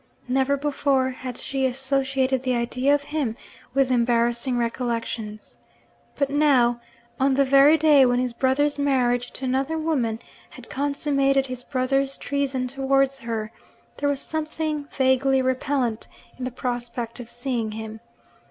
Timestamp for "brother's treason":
11.61-12.67